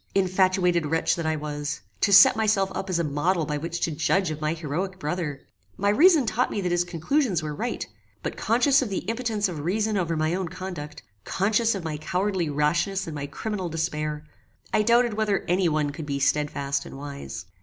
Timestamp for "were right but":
7.43-8.35